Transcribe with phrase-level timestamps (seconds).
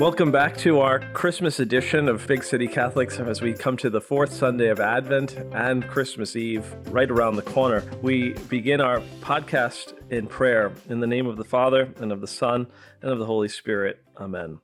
[0.00, 4.00] Welcome back to our Christmas edition of Big City Catholics as we come to the
[4.00, 7.84] fourth Sunday of Advent and Christmas Eve right around the corner.
[8.00, 12.26] We begin our podcast in prayer in the name of the Father and of the
[12.26, 12.68] Son
[13.02, 14.02] and of the Holy Spirit.
[14.16, 14.60] Amen.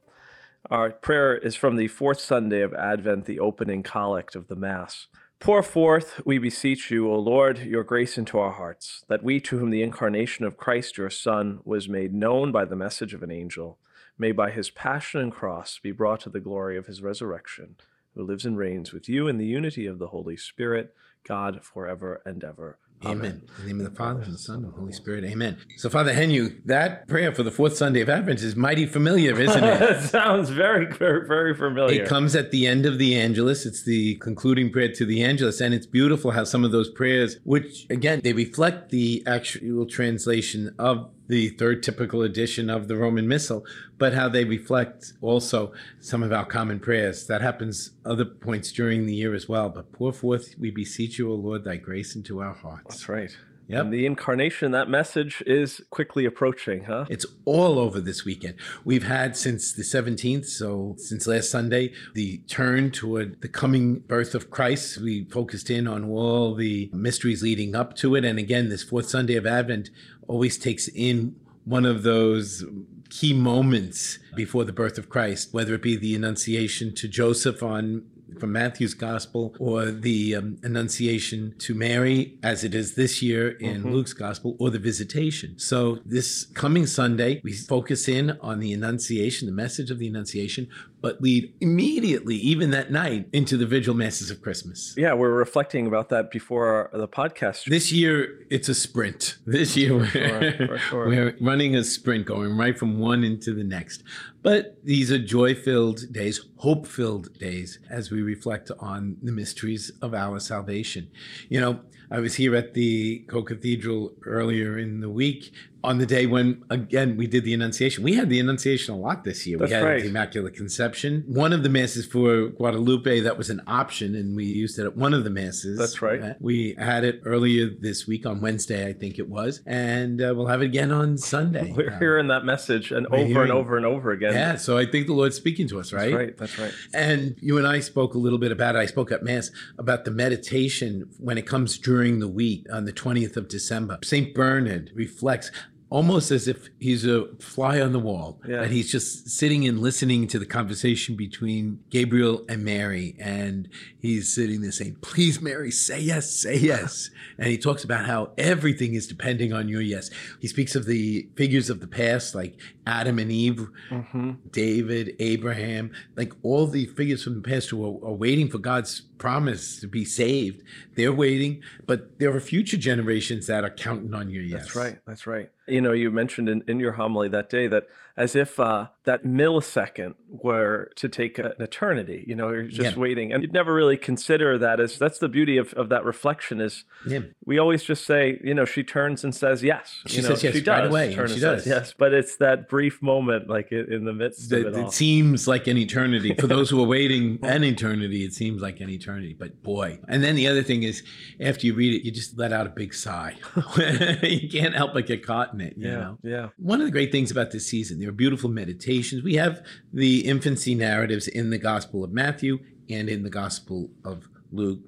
[0.70, 5.06] Our prayer is from the fourth Sunday of Advent, the opening collect of the Mass.
[5.38, 9.58] Pour forth, we beseech you, O Lord, your grace into our hearts, that we, to
[9.58, 13.30] whom the incarnation of Christ your Son was made known by the message of an
[13.30, 13.78] angel,
[14.18, 17.76] may by his passion and cross be brought to the glory of his resurrection,
[18.14, 20.94] who lives and reigns with you in the unity of the Holy Spirit,
[21.24, 22.78] God, forever and ever.
[23.04, 23.42] Amen.
[23.58, 25.24] In the name of the Father, and the Son, and the Holy Spirit.
[25.24, 25.58] Amen.
[25.76, 29.62] So, Father Heanue, that prayer for the fourth Sunday of Advent is mighty familiar, isn't
[29.62, 29.82] it?
[29.82, 32.02] it sounds very, very, very familiar.
[32.02, 33.66] It comes at the end of the Angelus.
[33.66, 35.60] It's the concluding prayer to the Angelus.
[35.60, 40.74] And it's beautiful how some of those prayers, which again, they reflect the actual translation
[40.78, 43.64] of the third typical edition of the Roman Missal,
[43.98, 47.26] but how they reflect also some of our common prayers.
[47.26, 49.68] That happens other points during the year as well.
[49.68, 52.88] But pour forth, we beseech you, O Lord, thy grace into our hearts.
[52.88, 53.36] That's right.
[53.68, 53.80] Yep.
[53.80, 57.06] And the incarnation, that message is quickly approaching, huh?
[57.10, 58.54] It's all over this weekend.
[58.84, 64.36] We've had since the 17th, so since last Sunday, the turn toward the coming birth
[64.36, 64.98] of Christ.
[64.98, 68.24] We focused in on all the mysteries leading up to it.
[68.24, 69.90] And again, this fourth Sunday of Advent
[70.28, 72.64] always takes in one of those
[73.10, 78.04] key moments before the birth of Christ, whether it be the Annunciation to Joseph on
[78.38, 83.78] from Matthew's Gospel or the um, Annunciation to Mary, as it is this year in
[83.78, 83.92] mm-hmm.
[83.92, 85.58] Luke's Gospel, or the Visitation.
[85.58, 90.68] So this coming Sunday, we focus in on the Annunciation, the message of the Annunciation,
[91.00, 94.94] but lead immediately, even that night, into the vigil masses of Christmas.
[94.96, 97.64] Yeah, we're reflecting about that before the podcast.
[97.66, 99.36] This year, it's a sprint.
[99.46, 101.08] This year, we're, sure, sure.
[101.08, 104.02] we're running a sprint, going right from one into the next.
[104.46, 109.90] But these are joy filled days, hope filled days as we reflect on the mysteries
[110.00, 111.10] of our salvation.
[111.48, 111.80] You know,
[112.12, 115.52] I was here at the Co Cathedral earlier in the week
[115.86, 118.02] on the day when again we did the Annunciation.
[118.02, 119.56] We had the Annunciation a lot this year.
[119.56, 120.02] That's we had right.
[120.02, 121.22] the Immaculate Conception.
[121.28, 124.96] One of the masses for Guadalupe that was an option, and we used it at
[124.96, 125.78] one of the masses.
[125.78, 126.34] That's right.
[126.40, 130.48] We had it earlier this week on Wednesday, I think it was, and uh, we'll
[130.48, 131.72] have it again on Sunday.
[131.76, 134.32] We're um, hearing that message and over hearing, and over and over again.
[134.32, 136.10] Yeah, so I think the Lord's speaking to us, right?
[136.10, 136.36] That's right.
[136.36, 136.72] That's right.
[136.92, 138.80] And you and I spoke a little bit about it.
[138.80, 142.92] I spoke at Mass about the meditation when it comes during the week on the
[142.92, 143.98] 20th of December.
[144.02, 144.34] St.
[144.34, 145.50] Bernard reflects
[145.88, 148.62] almost as if he's a fly on the wall yeah.
[148.62, 153.68] and he's just sitting and listening to the conversation between Gabriel and Mary and
[154.00, 157.10] he's sitting there saying please Mary say yes say yes.
[157.38, 160.10] And he talks about how everything is depending on your yes.
[160.40, 164.32] He speaks of the figures of the past like Adam and Eve mm-hmm.
[164.50, 169.02] David Abraham like all the figures from the past who are, are waiting for God's
[169.18, 170.62] promise to be saved.
[170.96, 174.62] They're waiting but there are future generations that are counting on your yes.
[174.62, 177.86] that's right that's right you know, you mentioned in, in your homily that day that
[178.16, 182.24] as if uh, that millisecond were to take an eternity.
[182.26, 183.00] You know, you're just yeah.
[183.00, 186.60] waiting, and you'd never really consider that as that's the beauty of, of that reflection
[186.60, 187.20] is yeah.
[187.44, 190.00] we always just say, you know, she turns and says yes.
[190.06, 191.14] She you know, says yes she does right away.
[191.14, 194.76] Turn she does yes, but it's that brief moment, like in the midst the, of
[194.76, 197.38] it, it seems like an eternity for those who are waiting.
[197.42, 199.36] An eternity, it seems like an eternity.
[199.38, 201.02] But boy, and then the other thing is,
[201.40, 203.36] after you read it, you just let out a big sigh.
[204.22, 205.74] you can't help but get caught in it.
[205.76, 206.18] You yeah, know?
[206.22, 206.48] yeah.
[206.56, 209.24] One of the great things about this season, there are beautiful meditations.
[209.24, 214.28] We have the infancy narratives in the Gospel of Matthew and in the Gospel of
[214.52, 214.78] Luke.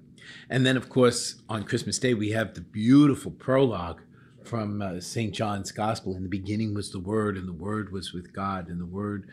[0.49, 4.03] And then, of course, on Christmas Day, we have the beautiful prologue
[4.45, 5.35] from uh, St.
[5.35, 6.15] John's Gospel.
[6.15, 9.29] In the beginning was the Word, and the Word was with God, and the Word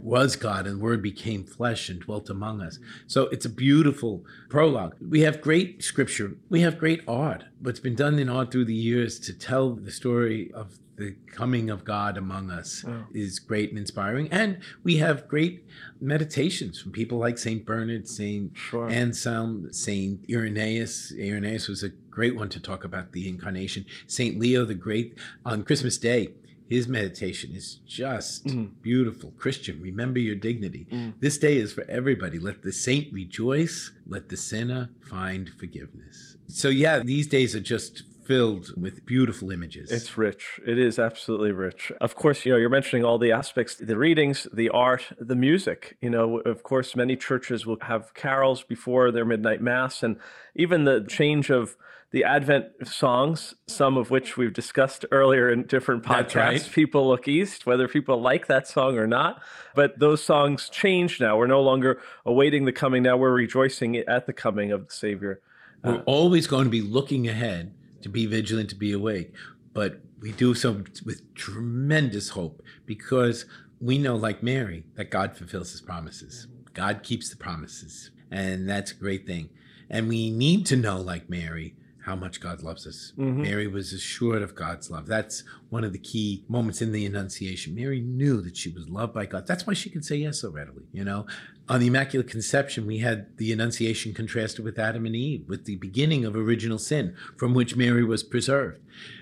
[0.00, 2.80] was God, and the Word became flesh and dwelt among us.
[3.06, 4.96] So it's a beautiful prologue.
[5.00, 7.44] We have great scripture, we have great art.
[7.60, 11.70] What's been done in art through the years to tell the story of the coming
[11.70, 13.04] of God among us oh.
[13.12, 14.28] is great and inspiring.
[14.30, 15.64] And we have great
[16.00, 17.64] meditations from people like St.
[17.64, 18.56] Bernard, St.
[18.56, 18.88] Sure.
[18.88, 20.24] Anselm, St.
[20.30, 21.12] Irenaeus.
[21.18, 23.84] Irenaeus was a great one to talk about the incarnation.
[24.06, 24.38] St.
[24.38, 26.28] Leo the Great on Christmas Day.
[26.68, 28.70] His meditation is just mm.
[28.80, 29.32] beautiful.
[29.36, 30.86] Christian, remember your dignity.
[30.90, 31.14] Mm.
[31.20, 32.38] This day is for everybody.
[32.38, 36.36] Let the saint rejoice, let the sinner find forgiveness.
[36.46, 39.90] So, yeah, these days are just filled with beautiful images.
[39.90, 40.60] It's rich.
[40.66, 41.92] It is absolutely rich.
[42.00, 45.96] Of course, you know, you're mentioning all the aspects, the readings, the art, the music.
[46.00, 50.16] You know, of course, many churches will have carols before their midnight mass and
[50.54, 51.76] even the change of
[52.12, 56.34] the Advent songs, some of which we've discussed earlier in different podcasts.
[56.34, 56.70] Right.
[56.72, 59.42] People Look East, whether people like that song or not.
[59.74, 61.38] But those songs change now.
[61.38, 63.02] We're no longer awaiting the coming.
[63.02, 65.40] Now we're rejoicing at the coming of the Savior.
[65.82, 69.32] We're uh, always going to be looking ahead to be vigilant, to be awake.
[69.72, 73.46] But we do so with tremendous hope because
[73.80, 76.46] we know, like Mary, that God fulfills his promises.
[76.74, 78.10] God keeps the promises.
[78.30, 79.50] And that's a great thing.
[79.90, 83.12] And we need to know, like Mary, how much God loves us.
[83.16, 83.42] Mm-hmm.
[83.42, 85.06] Mary was assured of God's love.
[85.06, 87.74] That's one of the key moments in the Annunciation.
[87.74, 89.46] Mary knew that she was loved by God.
[89.46, 90.82] That's why she could say yes so readily.
[90.92, 91.26] You know,
[91.68, 95.76] on the Immaculate Conception, we had the Annunciation contrasted with Adam and Eve, with the
[95.76, 98.80] beginning of original sin, from which Mary was preserved.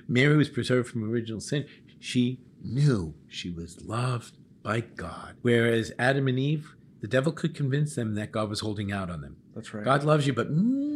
[0.08, 1.66] Mary was preserved from original sin.
[1.98, 7.94] She knew she was loved by God, whereas Adam and Eve the devil could convince
[7.94, 9.36] them that God was holding out on them.
[9.54, 9.84] That's right.
[9.84, 10.50] God loves you, but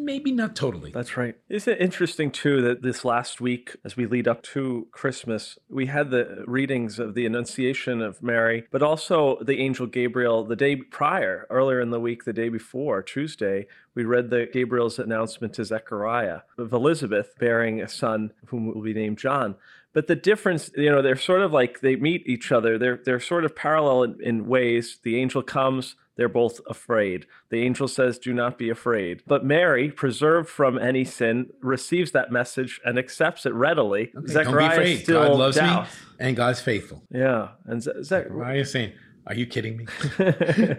[0.05, 0.91] maybe not totally.
[0.93, 1.37] That's right.
[1.49, 5.87] Isn't it interesting, too, that this last week, as we lead up to Christmas, we
[5.87, 10.77] had the readings of the Annunciation of Mary, but also the angel Gabriel the day
[10.77, 15.65] prior, earlier in the week, the day before, Tuesday, we read the Gabriel's announcement to
[15.65, 19.57] Zechariah of Elizabeth bearing a son whom will be named John.
[19.93, 22.79] But the difference, you know, they're sort of like they meet each other.
[22.79, 24.99] They're they're sort of parallel in, in ways.
[25.05, 27.27] The angel comes, they're both afraid.
[27.51, 29.23] The angel says, Do not be afraid.
[29.27, 34.13] But Mary, preserved from any sin, receives that message and accepts it readily.
[34.17, 35.03] Okay, Zechariah don't be afraid.
[35.03, 35.91] Still God loves doubts.
[35.93, 37.03] me and God's faithful.
[37.11, 37.49] Yeah.
[37.67, 38.93] And Ze- Zechariah is saying,
[39.27, 39.87] are you kidding me?
[40.19, 40.77] yeah.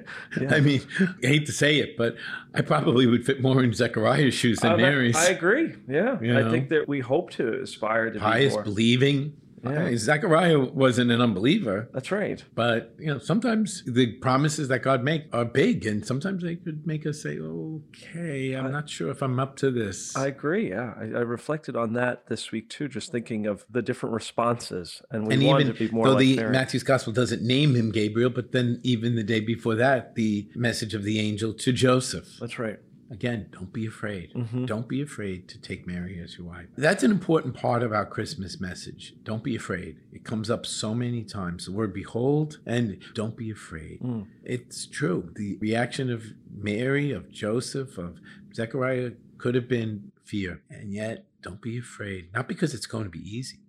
[0.52, 2.16] I mean, I hate to say it, but
[2.54, 5.16] I probably would fit more in Zechariah's shoes than uh, Mary's.
[5.16, 5.76] I agree.
[5.88, 6.20] Yeah.
[6.22, 6.48] You know?
[6.48, 8.64] I think that we hope to aspire to pious, be more.
[8.64, 9.36] believing,
[9.66, 9.98] yeah.
[9.98, 11.90] Zechariah wasn't an unbeliever.
[11.94, 12.44] That's right.
[12.54, 16.86] But you know, sometimes the promises that God make are big, and sometimes they could
[16.86, 20.70] make us say, "Okay, I'm I, not sure if I'm up to this." I agree.
[20.70, 25.02] Yeah, I, I, reflected on that this week too, just thinking of the different responses,
[25.12, 26.06] and we and wanted even, to be more.
[26.06, 26.52] Though like the Mary.
[26.52, 30.94] Matthew's gospel doesn't name him Gabriel, but then even the day before that, the message
[30.94, 32.38] of the angel to Joseph.
[32.40, 32.80] That's right.
[33.12, 34.34] Again, don't be afraid.
[34.34, 34.66] Mm-hmm.
[34.66, 36.66] Don't be afraid to take Mary as your wife.
[36.76, 39.14] That's an important part of our Christmas message.
[39.24, 39.98] Don't be afraid.
[40.12, 41.66] It comes up so many times.
[41.66, 44.00] The word behold and don't be afraid.
[44.02, 44.26] Mm.
[44.44, 45.30] It's true.
[45.36, 48.18] The reaction of Mary, of Joseph, of
[48.56, 50.64] Zechariah could have been fear.
[50.70, 52.34] And yet, don't be afraid.
[52.34, 53.60] Not because it's going to be easy.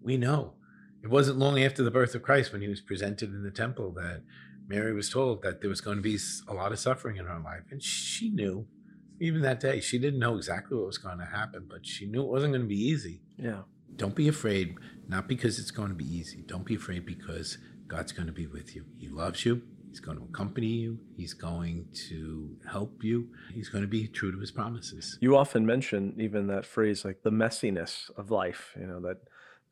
[0.00, 0.54] We know.
[1.02, 3.90] It wasn't long after the birth of Christ when he was presented in the temple
[3.92, 4.22] that
[4.68, 6.18] Mary was told that there was going to be
[6.48, 7.62] a lot of suffering in her life.
[7.70, 8.66] And she knew,
[9.20, 12.22] even that day, she didn't know exactly what was going to happen, but she knew
[12.22, 13.22] it wasn't going to be easy.
[13.36, 13.62] Yeah.
[13.96, 14.76] Don't be afraid,
[15.08, 16.42] not because it's going to be easy.
[16.46, 18.86] Don't be afraid because God's going to be with you.
[18.96, 19.62] He loves you.
[19.90, 20.98] He's going to accompany you.
[21.18, 23.28] He's going to help you.
[23.52, 25.18] He's going to be true to his promises.
[25.20, 29.18] You often mention even that phrase like the messiness of life, you know, that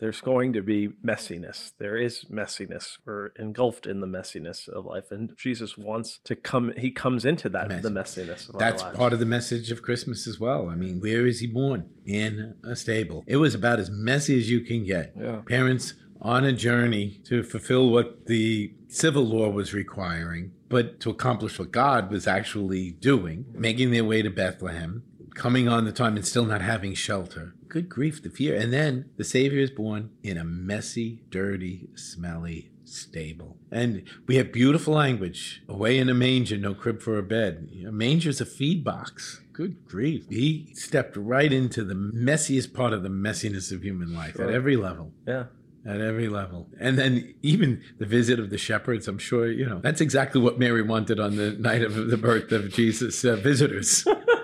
[0.01, 1.73] there's going to be messiness.
[1.79, 2.99] There is messiness.
[3.05, 5.11] We're engulfed in the messiness of life.
[5.11, 7.83] And Jesus wants to come, he comes into that, Messy.
[7.83, 8.59] the messiness.
[8.59, 10.69] That's part of the message of Christmas as well.
[10.71, 11.89] I mean, where is he born?
[12.07, 13.25] In a stable.
[13.27, 15.13] It was about as messy as you can get.
[15.19, 15.43] Yeah.
[15.47, 21.59] Parents on a journey to fulfill what the civil law was requiring, but to accomplish
[21.59, 25.03] what God was actually doing, making their way to Bethlehem,
[25.35, 28.55] coming on the time and still not having shelter good grief, the fear.
[28.57, 33.57] And then the Savior is born in a messy, dirty, smelly stable.
[33.71, 37.71] And we have beautiful language away in a manger, no crib for a bed.
[37.87, 39.41] A manger's a feed box.
[39.53, 40.27] Good grief.
[40.29, 44.49] He stepped right into the messiest part of the messiness of human life sure.
[44.49, 45.13] at every level.
[45.27, 45.45] Yeah
[45.87, 46.69] at every level.
[46.79, 50.59] And then even the visit of the shepherds, I'm sure, you know, that's exactly what
[50.59, 54.05] Mary wanted on the night of the birth of Jesus, uh, visitors.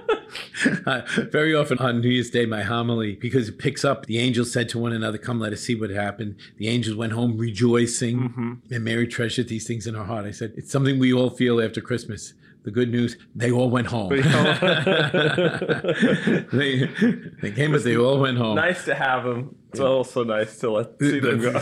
[0.86, 4.52] uh, very often on New Year's Day, my homily, because it picks up, the angels
[4.52, 6.36] said to one another, Come, let us see what happened.
[6.56, 8.52] The angels went home rejoicing, mm-hmm.
[8.70, 10.26] and Mary treasured these things in her heart.
[10.26, 12.34] I said, It's something we all feel after Christmas.
[12.64, 14.08] The good news, they all went home.
[14.08, 14.22] they,
[17.42, 18.56] they came, but they all went home.
[18.56, 19.54] Nice to have them.
[19.70, 21.60] It's also nice to let see them go.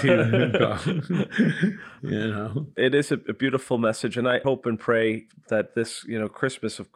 [2.01, 6.07] you know, it is a, a, beautiful message, and I hope and pray that this,
[6.07, 6.89] you know, Christmas, of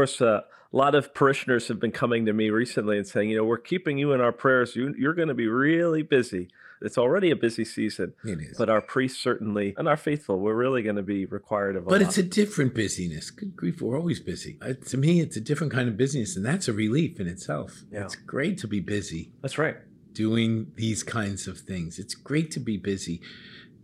[0.00, 0.40] course, uh,
[0.72, 3.58] a lot of parishioners have been coming to me recently and saying, you know, we're
[3.58, 4.76] keeping you in our prayers.
[4.76, 6.48] You, you're going to be really busy
[6.82, 8.14] It's already a busy season.
[8.24, 8.56] It is.
[8.56, 11.86] But our priests certainly, and our faithful, we're really going to be required of a
[11.90, 12.08] But lot.
[12.08, 13.30] it's a different busyness.
[13.30, 14.56] Good grief, we're always busy.
[14.62, 17.82] Uh, to me, it's a different kind of busyness, and that's a relief in itself.
[17.92, 18.04] Yeah.
[18.04, 19.76] It's great to be busy That's right.
[20.14, 21.98] doing these kinds of things.
[21.98, 23.20] It's great to be busy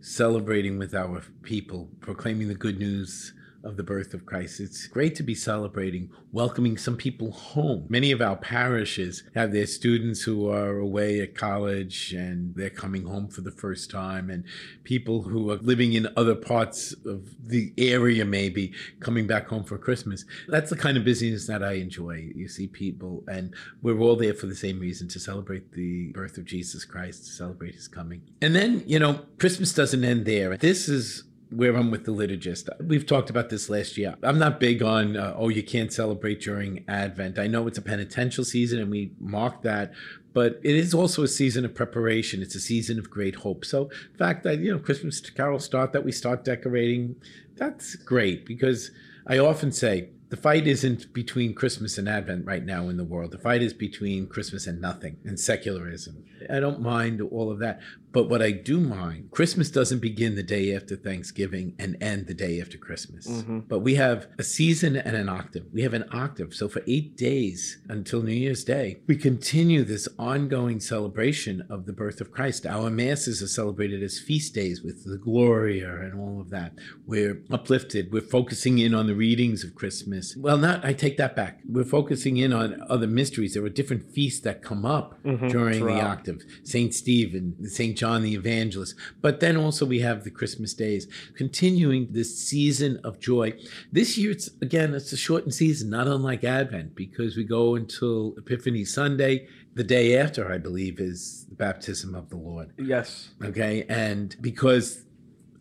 [0.01, 3.33] celebrating with our people, proclaiming the good news
[3.63, 4.59] of the birth of Christ.
[4.59, 7.85] It's great to be celebrating, welcoming some people home.
[7.89, 13.05] Many of our parishes have their students who are away at college and they're coming
[13.05, 14.43] home for the first time, and
[14.83, 19.77] people who are living in other parts of the area, maybe coming back home for
[19.77, 20.25] Christmas.
[20.47, 22.31] That's the kind of busyness that I enjoy.
[22.35, 26.37] You see people, and we're all there for the same reason to celebrate the birth
[26.37, 28.21] of Jesus Christ, to celebrate his coming.
[28.41, 30.57] And then, you know, Christmas doesn't end there.
[30.57, 32.69] This is where I'm with the liturgist.
[32.85, 34.15] We've talked about this last year.
[34.23, 37.39] I'm not big on, uh, oh, you can't celebrate during Advent.
[37.39, 39.93] I know it's a penitential season and we mark that,
[40.33, 42.41] but it is also a season of preparation.
[42.41, 43.65] It's a season of great hope.
[43.65, 47.15] So, the fact that, you know, Christmas carols start, that we start decorating,
[47.55, 48.91] that's great because
[49.25, 53.31] I often say, the fight isn't between Christmas and Advent right now in the world.
[53.31, 56.25] The fight is between Christmas and nothing and secularism.
[56.49, 57.79] I don't mind all of that.
[58.13, 62.33] But what I do mind, Christmas doesn't begin the day after Thanksgiving and end the
[62.33, 63.27] day after Christmas.
[63.27, 63.67] Mhm.
[63.67, 65.65] But we have a season and an octave.
[65.73, 66.53] We have an octave.
[66.53, 71.93] So for eight days until New Year's Day, we continue this ongoing celebration of the
[71.93, 72.65] birth of Christ.
[72.65, 76.73] Our masses are celebrated as feast days with the Gloria and all of that.
[77.05, 78.11] We're uplifted.
[78.11, 80.35] We're focusing in on the readings of Christmas.
[80.37, 81.59] Well, not, I take that back.
[81.67, 83.53] We're focusing in on other mysteries.
[83.53, 85.49] There are different feasts that come up Mhm.
[85.51, 86.93] during the octave St.
[86.93, 87.96] Stephen, St.
[87.97, 88.95] John the Evangelist.
[89.21, 93.53] But then also we have the Christmas days, continuing this season of joy.
[93.91, 98.35] This year, it's again, it's a shortened season, not unlike Advent, because we go until
[98.37, 99.47] Epiphany Sunday.
[99.73, 102.73] The day after, I believe, is the baptism of the Lord.
[102.79, 103.29] Yes.
[103.43, 103.85] Okay.
[103.87, 105.03] And because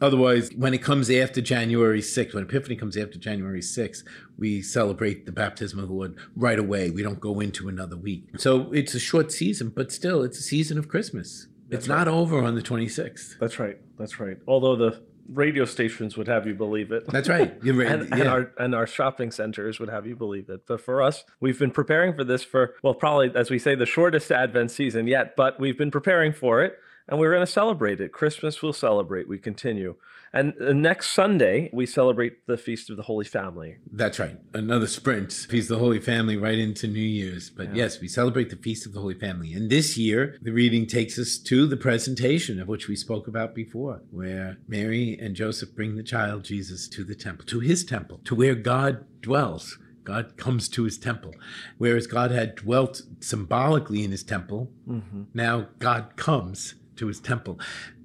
[0.01, 4.05] otherwise, when it comes after January 6th, when Epiphany comes after January 6th,
[4.39, 6.91] we celebrate the baptism of the Lord right away.
[6.91, 8.29] We don't go into another week.
[8.39, 11.49] So it's a short season, but still, it's a season of Christmas.
[11.69, 13.39] That's it's not over on the 26th.
[13.39, 13.79] That's right.
[13.99, 14.39] That's right.
[14.47, 17.07] Although the radio stations would have you believe it.
[17.09, 17.55] That's right.
[17.63, 17.89] You're right.
[17.89, 20.61] and, and our and our shopping centers would have you believe it.
[20.67, 23.87] But for us, we've been preparing for this for well, probably as we say, the
[23.87, 25.35] shortest Advent season yet.
[25.37, 28.13] But we've been preparing for it, and we're going to celebrate it.
[28.13, 29.29] Christmas we'll celebrate.
[29.29, 29.97] We continue,
[30.33, 33.77] and uh, next Sunday we celebrate the feast of the Holy Family.
[33.93, 34.37] That's right.
[34.55, 35.33] Another sprint.
[35.33, 37.49] Feast of the Holy Family right into New Year's.
[37.51, 37.85] But Yeah.
[37.85, 39.53] yes, we celebrate the Feast of the Holy Family.
[39.55, 43.55] And this year, the reading takes us to the presentation of which we spoke about
[43.55, 48.21] before, where Mary and Joseph bring the child Jesus to the temple, to his temple,
[48.25, 49.79] to where God dwells.
[50.05, 51.35] God comes to his temple.
[51.79, 55.23] Whereas God had dwelt symbolically in his temple, Mm-hmm.
[55.35, 57.59] now God comes to his temple.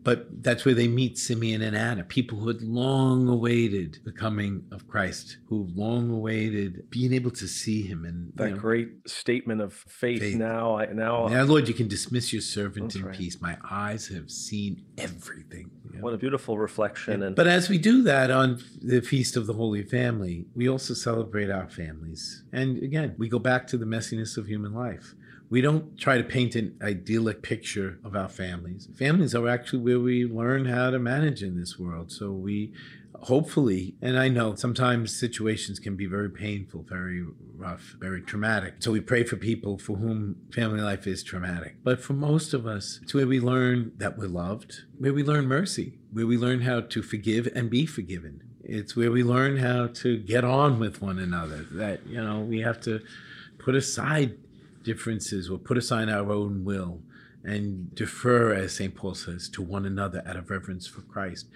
[0.04, 4.66] But that's where they meet Simeon and Anna, people who had long awaited the coming
[4.72, 8.06] of Christ, who long awaited being able to see him.
[8.06, 10.22] And That know, great statement of faith.
[10.22, 10.38] Faith.
[10.38, 13.16] Now, I now now, Lord, you can dismiss your servant in right.
[13.16, 13.40] peace.
[13.42, 15.70] My eyes have seen everything.
[15.86, 16.04] you know.
[16.04, 17.22] what a beautiful reflection.
[17.22, 20.96] And But as we do that on the Feast of the Holy Family, we also
[20.96, 22.44] celebrate our families.
[22.52, 25.14] And again, we go back to the messiness of human life.
[25.52, 28.88] We don't try to paint an idyllic picture of our families.
[28.96, 32.10] Families are actually where we learn how to manage in this world.
[32.10, 32.74] So we
[33.24, 37.26] hopefully, and I know sometimes situations can be very painful, very
[37.58, 38.76] rough, very traumatic.
[38.80, 41.76] So we pray for people for whom family life is traumatic.
[41.84, 45.48] But for most of us, it's where we learn that we're loved, where we learn
[45.48, 48.42] mercy, where we learn how to forgive and be forgiven.
[48.64, 52.62] It's where we learn how to get on with one another, that, you know, we
[52.62, 53.02] have to
[53.58, 54.38] put aside
[54.84, 57.02] differences or put aside our own will
[57.44, 58.94] and defer, as St.
[58.94, 61.48] Paul says, to one another out of reverence for Christ.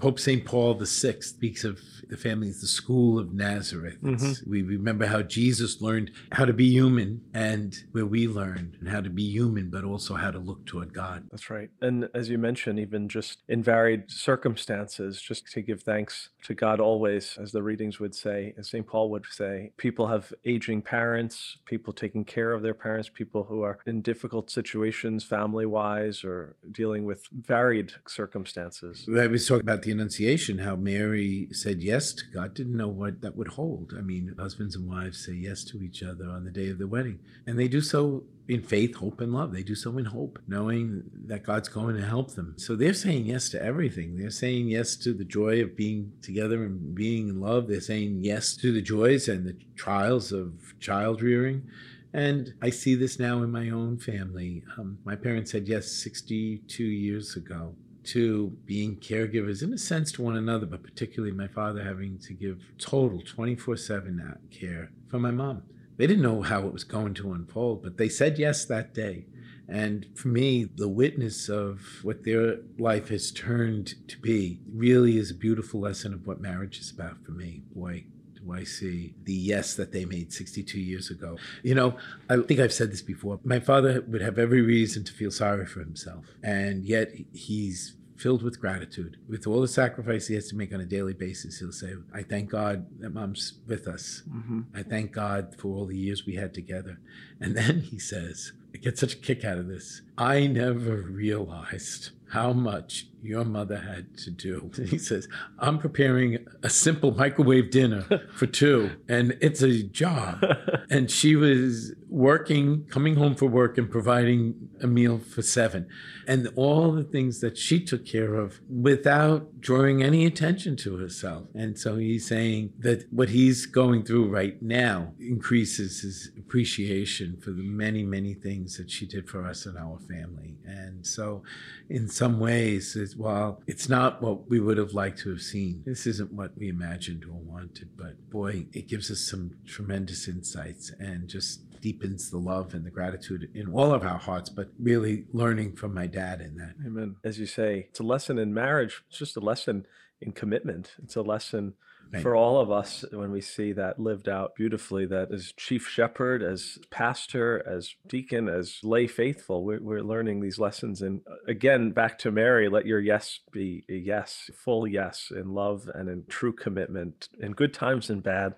[0.00, 0.44] Pope St.
[0.46, 1.78] Paul VI speaks of
[2.08, 3.98] the family as the school of Nazareth.
[4.02, 8.88] It's- We remember how Jesus learned how to be human and where we learned and
[8.88, 11.28] how to be human, but also how to look toward God.
[11.30, 11.70] That's right.
[11.82, 16.80] And as you mentioned, even just in varied circumstances, just to give thanks to God
[16.80, 18.86] always, as the readings would say, as St.
[18.86, 23.60] Paul would say, people have aging parents, people taking care of their parents, people who
[23.62, 29.06] are in difficult situations, family wise, or dealing with varied circumstances.
[29.14, 33.20] I was talking about the Annunciation, how Mary said yes to God, didn't know what
[33.20, 33.92] that would hold.
[33.96, 36.86] I mean, husbands and wives say yes to each other on the day of the
[36.86, 39.52] wedding, and they do so in faith, hope, and love.
[39.52, 42.54] They do so in hope, knowing that God's going to help them.
[42.58, 44.16] So they're saying yes to everything.
[44.16, 47.68] They're saying yes to the joy of being together and being in love.
[47.68, 51.68] They're saying yes to the joys and the trials of child rearing.
[52.12, 54.64] And I see this now in my own family.
[54.76, 60.22] Um, my parents said yes 62 years ago to being caregivers in a sense to
[60.22, 65.30] one another, but particularly my father having to give total 24 7 care for my
[65.30, 65.62] mom.
[65.96, 69.26] They didn't know how it was going to unfold, but they said yes that day.
[69.68, 75.30] And for me, the witness of what their life has turned to be really is
[75.30, 77.62] a beautiful lesson of what marriage is about for me.
[77.72, 78.06] Boy,
[78.44, 81.38] do I see the yes that they made 62 years ago.
[81.62, 81.96] You know,
[82.28, 83.40] I think I've said this before.
[83.44, 88.42] My father would have every reason to feel sorry for himself, and yet he's filled
[88.42, 89.16] with gratitude.
[89.28, 92.22] With all the sacrifice he has to make on a daily basis, he'll say, I
[92.22, 94.22] thank God that mom's with us.
[94.28, 94.60] Mm-hmm.
[94.74, 97.00] I thank God for all the years we had together.
[97.40, 100.02] And then he says, I get such a kick out of this.
[100.18, 104.70] I never realized how much your mother had to do.
[104.90, 110.44] He says, I'm preparing a simple microwave dinner for two, and it's a job.
[110.90, 115.86] and she was working, coming home for work, and providing a meal for seven.
[116.26, 121.44] And all the things that she took care of without drawing any attention to herself.
[121.54, 127.50] And so he's saying that what he's going through right now increases his appreciation for
[127.50, 130.56] the many, many things that she did for us and our family.
[130.64, 131.42] And so,
[131.88, 136.06] in some ways, while it's not what we would have liked to have seen, this
[136.06, 141.28] isn't what we imagined or wanted, but boy, it gives us some tremendous insights and
[141.28, 145.74] just deepens the love and the gratitude in all of our hearts, but really learning
[145.74, 146.74] from my dad in that.
[146.86, 147.16] Amen.
[147.24, 149.86] As you say, it's a lesson in marriage, it's just a lesson
[150.20, 151.74] in commitment, it's a lesson
[152.18, 156.42] for all of us when we see that lived out beautifully that as chief shepherd
[156.42, 161.02] as pastor as deacon as lay faithful we're, we're learning these lessons.
[161.02, 165.54] And uh, again back to mary let your yes be a yes full yes in
[165.54, 168.54] love and in true commitment in good times and bad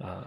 [0.00, 0.24] uh,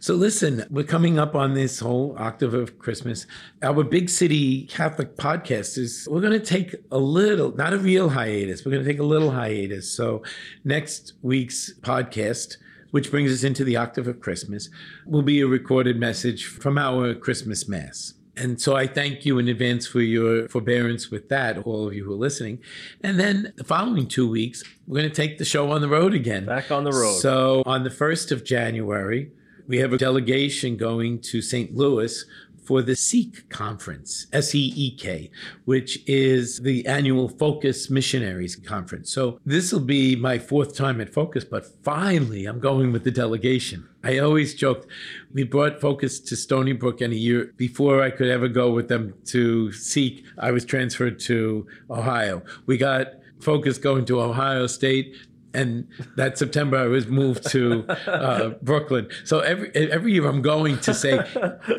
[0.00, 3.26] so listen, we're coming up on this whole octave of Christmas.
[3.62, 8.08] Our big city Catholic podcast is we're going to take a little, not a real
[8.08, 8.64] hiatus.
[8.64, 9.90] We're going to take a little hiatus.
[9.90, 10.22] So
[10.64, 12.56] next week's podcast,
[12.90, 14.68] which brings us into the octave of Christmas,
[15.06, 18.14] will be a recorded message from our Christmas mass.
[18.36, 22.04] And so I thank you in advance for your forbearance with that, all of you
[22.04, 22.60] who are listening.
[23.02, 26.14] And then the following two weeks, we're going to take the show on the road
[26.14, 26.46] again.
[26.46, 27.18] Back on the road.
[27.18, 29.30] So on the 1st of January,
[29.66, 31.74] we have a delegation going to St.
[31.76, 32.24] Louis
[32.70, 35.32] for the SEEK conference, S E E K,
[35.64, 39.12] which is the annual Focus Missionaries Conference.
[39.12, 43.10] So this will be my fourth time at Focus, but finally I'm going with the
[43.10, 43.88] delegation.
[44.04, 44.86] I always joked
[45.34, 48.86] we brought Focus to Stony Brook, and a year before I could ever go with
[48.86, 52.40] them to Seek, I was transferred to Ohio.
[52.66, 55.16] We got Focus going to Ohio State
[55.54, 59.08] and that September I was moved to uh, Brooklyn.
[59.24, 61.20] So every every year I'm going to say,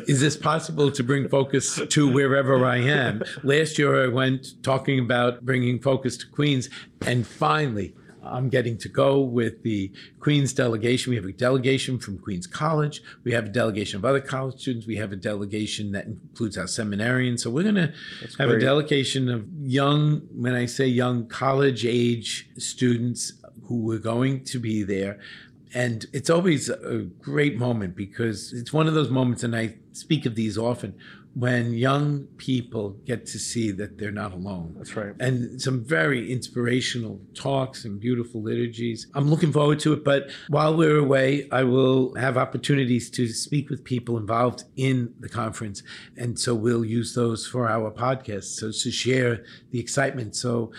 [0.06, 3.22] is this possible to bring focus to wherever I am?
[3.42, 6.68] Last year I went talking about bringing focus to Queens,
[7.06, 7.94] and finally.
[8.24, 11.10] I'm getting to go with the Queens delegation.
[11.10, 13.02] We have a delegation from Queens College.
[13.24, 14.86] We have a delegation of other college students.
[14.86, 17.40] We have a delegation that includes our seminarians.
[17.40, 17.92] So we're going to
[18.38, 18.58] have great.
[18.58, 23.32] a delegation of young, when I say young, college age students
[23.64, 25.18] who were going to be there.
[25.74, 30.26] And it's always a great moment because it's one of those moments, and I speak
[30.26, 30.94] of these often,
[31.34, 34.74] when young people get to see that they're not alone.
[34.76, 35.14] That's right.
[35.18, 39.06] And some very inspirational talks and beautiful liturgies.
[39.14, 40.04] I'm looking forward to it.
[40.04, 45.28] But while we're away, I will have opportunities to speak with people involved in the
[45.30, 45.82] conference.
[46.18, 48.44] And so we'll use those for our podcast.
[48.44, 50.36] So to share the excitement.
[50.36, 50.70] So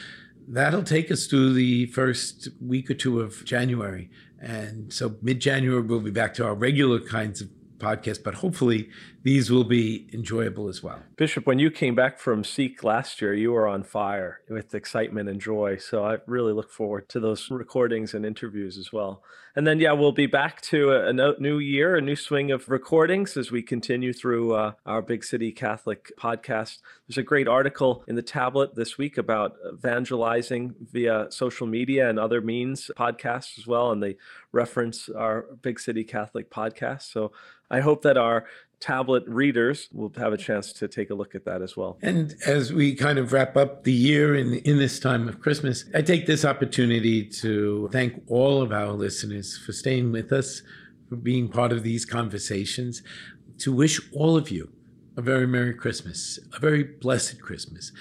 [0.47, 4.09] that'll take us through the first week or two of January.
[4.39, 8.89] And so mid January, we'll be back to our regular kinds of podcasts, but hopefully
[9.23, 10.99] these will be enjoyable as well.
[11.15, 15.29] Bishop, when you came back from Seek last year, you were on fire with excitement
[15.29, 15.77] and joy.
[15.77, 19.23] So I really look forward to those recordings and interviews as well.
[19.55, 23.37] And then, yeah, we'll be back to a, new year, a new swing of recordings
[23.37, 26.79] as we continue through uh, our Big City Catholic podcast.
[27.07, 32.19] There's a great article in the tablet this week about evangelizing via social media and
[32.19, 33.91] other means podcasts as well.
[33.91, 34.17] And they
[34.51, 37.03] reference our Big City Catholic podcast.
[37.03, 37.31] So
[37.69, 38.45] I hope that our
[38.83, 41.97] tablet readers will have a chance to take a look at that as well.
[42.01, 45.85] And as we kind of wrap up the year in, in this time of Christmas,
[45.95, 50.63] I take this opportunity to thank all of our listeners for staying with us,
[51.07, 53.01] for being part of these conversations,
[53.59, 54.69] to wish all of you
[55.15, 57.93] a very Merry Christmas, a very blessed Christmas.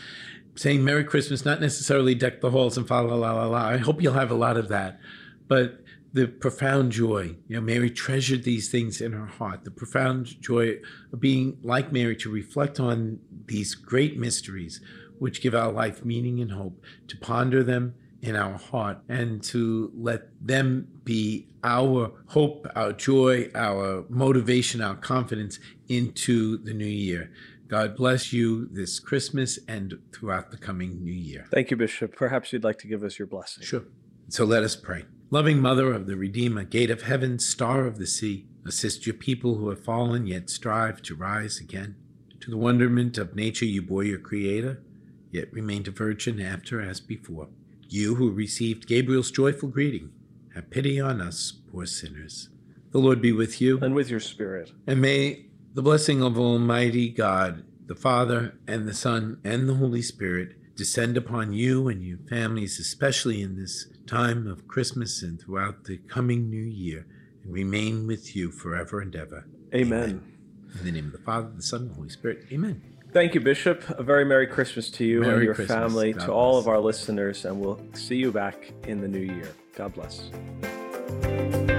[0.57, 3.68] Saying Merry Christmas, not necessarily deck the halls and fa la la la la.
[3.68, 4.99] I hope you'll have a lot of that.
[5.47, 5.82] But
[6.12, 7.37] the profound joy.
[7.48, 10.79] You know, Mary treasured these things in her heart, the profound joy
[11.12, 14.81] of being like Mary to reflect on these great mysteries
[15.18, 19.90] which give our life meaning and hope, to ponder them in our heart and to
[19.94, 27.31] let them be our hope, our joy, our motivation, our confidence into the new year.
[27.68, 31.46] God bless you this Christmas and throughout the coming new year.
[31.51, 32.14] Thank you, Bishop.
[32.14, 33.64] Perhaps you'd like to give us your blessing.
[33.64, 33.85] Sure.
[34.29, 35.05] So let us pray.
[35.33, 39.55] Loving Mother of the Redeemer, Gate of Heaven, Star of the Sea, assist your people
[39.55, 41.97] who have fallen yet strive to rise again.
[42.40, 44.83] To the wonderment of nature, you bore your Creator,
[45.31, 47.49] yet remained a virgin after as before.
[47.88, 50.11] You who received Gabriel's joyful greeting,
[50.55, 52.51] have pity on us, poor sinners.
[52.90, 53.79] The Lord be with you.
[53.81, 54.73] And with your spirit.
[54.87, 60.03] And may the blessing of Almighty God, the Father, and the Son, and the Holy
[60.03, 65.85] Spirit descend upon you and your families, especially in this time of Christmas and throughout
[65.85, 67.07] the coming new year,
[67.45, 69.47] and remain with you forever and ever.
[69.75, 70.03] Amen.
[70.03, 70.33] Amen.
[70.79, 72.47] In the name of the Father, the Son, and the Holy Spirit.
[72.53, 72.81] Amen.
[73.12, 73.85] Thank you, Bishop.
[73.91, 75.77] A very Merry Christmas to you Merry and your Christmas.
[75.77, 79.21] family, God to all of our listeners, and we'll see you back in the new
[79.21, 79.55] year.
[79.77, 81.71] God bless.